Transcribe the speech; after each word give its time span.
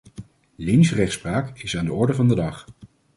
Lynchrechtspraak 0.55 1.59
is 1.61 1.77
aan 1.77 1.85
de 1.85 1.93
orde 1.93 2.13
van 2.13 2.27
de 2.27 2.35
dag. 2.35 2.65